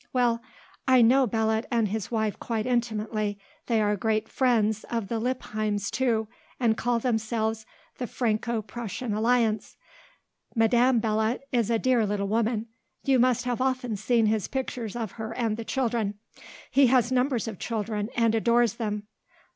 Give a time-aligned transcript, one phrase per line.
[0.13, 0.41] Well,
[0.87, 3.37] I know Belot and his wife quite intimately.
[3.67, 6.27] They are great friends of the Lippheims, too,
[6.59, 7.67] and call themselves
[7.99, 9.77] the Franco Prussian alliance.
[10.55, 12.65] Madame Belot is a dear little woman.
[13.03, 16.15] You must have often seen his pictures of her and the children.
[16.71, 19.03] He has numbers of children and adores them.